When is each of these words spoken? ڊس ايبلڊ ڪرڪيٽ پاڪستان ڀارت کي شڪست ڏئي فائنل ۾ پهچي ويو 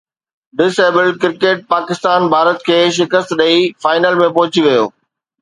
ڊس 0.57 0.75
ايبلڊ 0.83 1.13
ڪرڪيٽ 1.23 1.57
پاڪستان 1.73 2.19
ڀارت 2.33 2.59
کي 2.67 2.77
شڪست 2.97 3.29
ڏئي 3.41 3.57
فائنل 3.83 4.13
۾ 4.25 4.29
پهچي 4.39 4.61
ويو 4.65 4.83